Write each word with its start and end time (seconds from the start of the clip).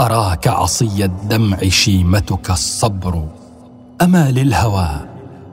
أراك 0.00 0.48
عصي 0.48 1.04
الدمع 1.04 1.58
شيمتك 1.68 2.50
الصبر. 2.50 3.28
أما 4.02 4.30
للهوى 4.30 4.88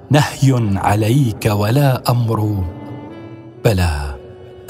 نهي 0.10 0.78
عليك 0.78 1.46
ولا 1.46 2.12
أمر. 2.12 2.64
بلى 3.66 4.16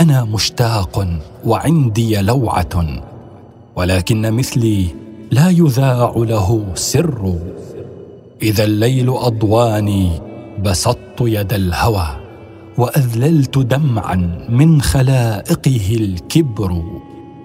أنا 0.02 0.24
مشتاق 0.24 1.08
وعندي 1.46 2.22
لوعة 2.22 3.02
ولكن 3.76 4.34
مثلي 4.34 4.88
لا 5.32 5.50
يذاع 5.50 6.14
له 6.16 6.66
سر. 6.76 7.40
إذا 8.42 8.64
الليل 8.64 9.10
أضواني 9.10 10.22
بسطت 10.64 11.22
يد 11.22 11.54
الهوى 11.54 12.08
وأذللت 12.78 13.58
دمعا 13.58 14.46
من 14.50 14.82
خلائقه 14.82 15.96
الكبر. 15.96 16.84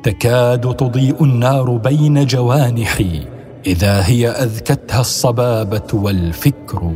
تكاد 0.06 0.76
تضيء 0.76 1.24
النار 1.24 1.70
بين 1.76 2.26
جوانحي 2.26 3.22
إذا 3.66 4.06
هي 4.06 4.28
أذكتها 4.28 5.00
الصبابة 5.00 5.94
والفكر. 5.94 6.92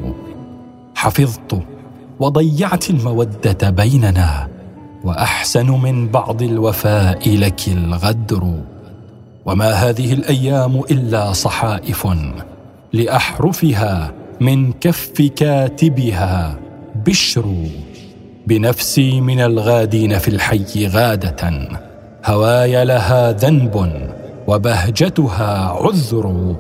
حفظت 0.95 1.63
وضيعت 2.21 2.91
المودة 2.91 3.71
بيننا 3.71 4.49
وأحسن 5.05 5.71
من 5.71 6.09
بعض 6.09 6.43
الوفاء 6.43 7.37
لك 7.37 7.69
الغدر. 7.69 8.55
وما 9.47 9.71
هذه 9.73 10.13
الأيام 10.13 10.81
إلا 10.91 11.33
صحائف 11.33 12.07
لأحرفها 12.93 14.13
من 14.41 14.73
كف 14.73 15.23
كاتبها 15.37 16.59
بشر. 17.07 17.55
بنفسي 18.47 19.21
من 19.21 19.41
الغادين 19.41 20.19
في 20.19 20.29
الحي 20.29 20.87
غادة. 20.87 21.69
هواي 22.31 22.85
لها 22.85 23.33
ذنب 23.33 23.93
وبهجتها 24.47 25.69
عذر. 25.69 26.55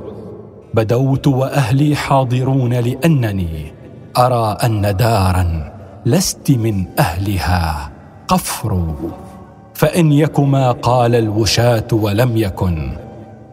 بدوت 0.74 1.26
وأهلي 1.26 1.96
حاضرون 1.96 2.74
لأنني 2.74 3.72
أرى 4.18 4.56
أن 4.64 4.96
دارا 4.96 5.72
لست 6.06 6.50
من 6.50 6.84
أهلها 6.98 7.90
قفر. 8.28 8.94
فإن 9.74 10.12
يك 10.12 10.40
ما 10.40 10.72
قال 10.72 11.14
الوشاة 11.14 11.86
ولم 11.92 12.36
يكن 12.36 12.92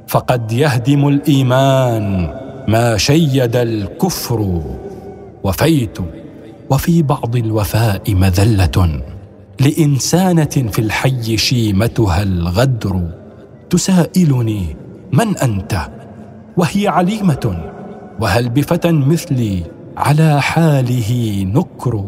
فقد 0.08 0.52
يهدم 0.52 1.08
الإيمان 1.08 2.34
ما 2.68 2.98
شيد 2.98 3.56
الكفر. 3.56 4.62
وفيت 5.44 5.98
وفي 6.70 7.02
بعض 7.02 7.36
الوفاء 7.36 8.14
مذلة. 8.14 9.02
لإنسانة 9.62 10.70
في 10.72 10.80
الحي 10.80 11.38
شيمتها 11.38 12.24
الغدر 12.24 13.12
تسائلني 13.70 14.76
من 15.12 15.38
أنت؟ 15.38 15.90
وهي 16.58 16.88
عليمة 16.88 17.74
وهل 18.20 18.50
بفتى 18.50 18.92
مثلي 18.92 19.64
على 19.98 20.42
حاله 20.42 21.44
نكر؟ 21.44 22.06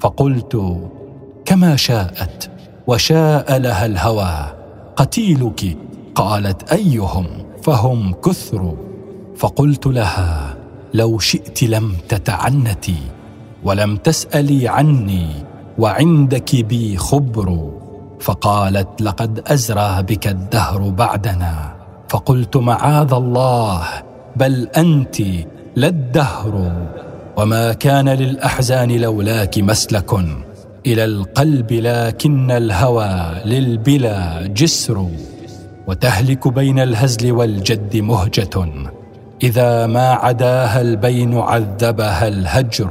فقلت 0.00 0.80
كما 1.44 1.76
شاءت 1.76 2.50
وشاء 2.86 3.58
لها 3.58 3.86
الهوى 3.86 4.52
قتيلك؟ 4.96 5.76
قالت 6.14 6.72
أيهم؟ 6.72 7.26
فهم 7.62 8.12
كثر. 8.12 8.74
فقلت 9.36 9.86
لها 9.86 10.56
لو 10.94 11.18
شئت 11.18 11.62
لم 11.62 11.92
تتعنتي 12.08 12.96
ولم 13.64 13.96
تسألي 13.96 14.68
عني 14.68 15.49
وعندك 15.80 16.64
بي 16.64 16.96
خبر. 16.96 17.70
فقالت 18.20 19.02
لقد 19.02 19.42
أزرى 19.46 20.02
بك 20.02 20.26
الدهر 20.28 20.88
بعدنا. 20.88 21.72
فقلت 22.08 22.56
معاذ 22.56 23.12
الله 23.12 23.82
بل 24.36 24.68
أنت 24.76 25.20
لا 25.76 25.86
الدهر. 25.86 26.72
وما 27.36 27.72
كان 27.72 28.08
للأحزان 28.08 28.90
لولاك 28.92 29.58
مسلك 29.58 30.12
إلى 30.86 31.04
القلب 31.04 31.72
لكن 31.72 32.50
الهوى 32.50 33.14
للبلا 33.44 34.46
جسر. 34.46 35.06
وتهلك 35.86 36.48
بين 36.48 36.78
الهزل 36.78 37.32
والجد 37.32 37.96
مهجة. 37.96 38.56
إذا 39.42 39.86
ما 39.86 40.08
عداها 40.12 40.80
البين 40.80 41.38
عذبها 41.38 42.28
الهجر. 42.28 42.90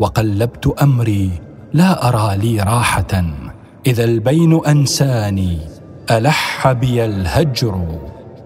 وقلبت 0.00 0.74
أمري 0.82 1.30
لا 1.72 2.08
أرى 2.08 2.36
لي 2.36 2.60
راحة. 2.60 3.24
إذا 3.86 4.04
البين 4.04 4.64
أنساني 4.66 5.58
ألح 6.10 6.72
بي 6.72 7.04
الهجر. 7.04 7.98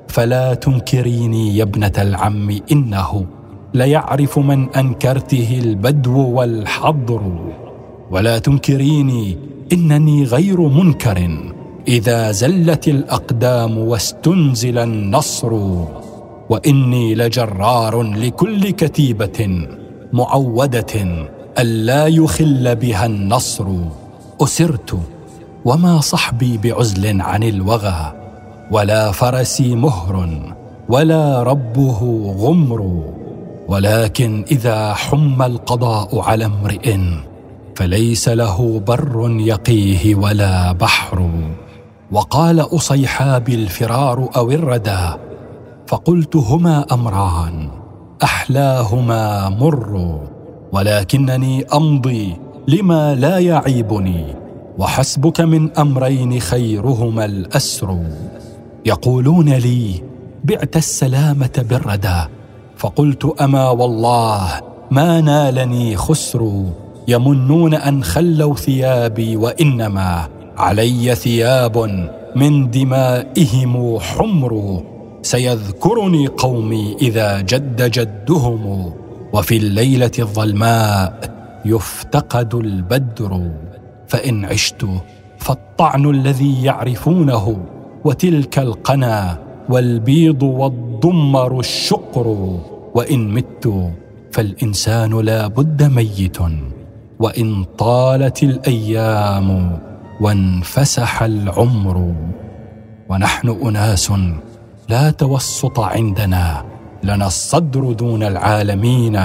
فلا 0.08 0.54
تنكريني 0.54 1.56
يا 1.56 1.62
ابنة 1.62 1.92
العم 1.98 2.60
إنه 2.72 3.26
ليعرف 3.75 4.38
من 4.38 4.75
أنكرته 4.75 5.60
البدو 5.62 6.19
والحضر. 6.30 7.22
ولا 8.10 8.38
تنكريني 8.38 9.38
إنني 9.72 10.25
غير 10.25 10.60
منكر. 10.60 11.38
إذا 11.88 12.30
زلت 12.30 12.88
الأقدام 12.88 13.78
واستنزل 13.78 14.78
النصر. 14.78 15.53
وإني 16.50 17.14
لجرار 17.14 18.03
لكل 18.03 18.70
كتيبة 18.70 19.66
معودة. 20.12 20.94
ألا 21.58 22.06
يخل 22.06 22.76
بها 22.76 23.06
النصر. 23.06 23.66
أسرت 24.40 24.98
وما 25.64 26.00
صحبي 26.00 26.58
بعزل 26.58 27.20
عن 27.22 27.42
الوغى. 27.42 28.12
ولا 28.70 29.12
فرسي 29.12 29.74
مهر 29.74 30.28
ولا 30.88 31.42
ربه 31.42 32.32
غمر. 32.38 33.02
ولكن 33.68 34.44
إذا 34.50 34.94
حم 34.94 35.42
القضاء 35.42 36.18
على 36.18 36.44
امرئ 36.44 36.98
فليس 37.76 38.28
له 38.28 38.82
بر 38.86 39.36
يقيه 39.40 40.14
ولا 40.14 40.72
بحر. 40.72 41.30
وقال 42.12 42.60
اصيحاب 42.60 43.48
الفرار 43.48 44.28
أو 44.36 44.50
الردى 44.50 45.08
فقلت 45.86 46.36
هما 46.36 46.86
أمران 46.92 47.70
أحلاهما 48.22 49.48
مر. 49.48 50.20
ولكنني 50.72 51.64
أمضي 51.64 52.36
لما 52.69 53.14
لا 53.14 53.38
يعيبني 53.38 54.25
وحسبك 54.78 55.41
من 55.41 55.78
أمرين 55.78 56.41
خيرهما 56.41 57.25
الأسر. 57.25 57.98
يقولون 58.86 59.48
لي 59.48 60.03
بعت 60.44 60.76
السلامة 60.76 61.64
بالردى 61.70 62.20
فقلت 62.76 63.25
أما 63.41 63.70
والله 63.70 64.60
ما 64.91 65.20
نالني 65.20 65.97
خسر. 65.97 66.64
يمنون 67.09 67.75
أن 67.75 68.04
خلوا 68.04 68.54
ثيابي 68.54 69.36
وإنما 69.36 70.28
علي 70.56 71.14
ثياب 71.14 71.76
من 72.36 72.70
دمائهم 72.70 73.98
حمر. 73.98 74.82
سيذكرني 75.22 76.26
قومي 76.26 76.97
إذا 77.03 77.41
جد 77.41 77.91
جدهم. 77.91 78.92
وفي 79.32 79.56
الليلة 79.56 80.10
الظلماء 80.18 81.20
يفتقد 81.64 82.54
البدر 82.54 83.50
فإن 84.08 84.44
عشت 84.44 84.86
فالطعن 85.38 86.10
الذي 86.10 86.64
يعرفونه 86.64 87.58
وتلك 88.04 88.58
القنا 88.58 89.38
والبيض 89.68 90.42
والضمر 90.42 91.60
الشقر 91.60 92.26
وإن 92.94 93.28
مت 93.34 93.91
فالإنسان 94.32 95.20
لا 95.20 95.47
بد 95.47 95.82
ميت 95.82 96.38
وإن 97.18 97.64
طالت 97.64 98.42
الأيام 98.42 99.78
وانفسح 100.20 101.22
العمر 101.22 102.14
ونحن 103.08 103.48
أناس 103.48 104.12
لا 104.88 105.10
توسط 105.10 105.80
عندنا 105.80 106.65
لنا 107.04 107.26
الصدر 107.26 107.92
دون 107.92 108.22
العالمين 108.22 109.16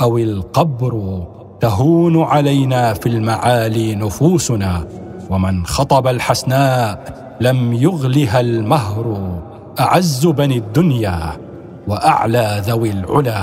أو 0.00 0.18
القبر 0.18 1.22
تهون 1.60 2.22
علينا 2.22 2.94
في 2.94 3.08
المعالي 3.08 3.94
نفوسنا 3.94 4.86
ومن 5.30 5.66
خطب 5.66 6.06
الحسناء 6.06 7.14
لم 7.40 7.72
يغلها 7.72 8.40
المهر 8.40 9.38
أعز 9.80 10.26
بني 10.26 10.56
الدنيا 10.56 11.32
وأعلى 11.88 12.62
ذوي 12.66 12.90
العلا 12.90 13.42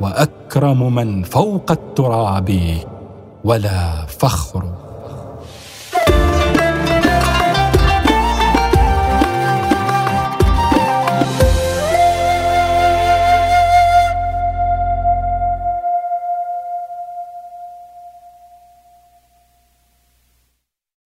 وأكرم 0.00 0.94
من 0.94 1.22
فوق 1.22 1.70
التراب 1.70 2.50
ولا 3.44 4.06
فخر. 4.06 4.64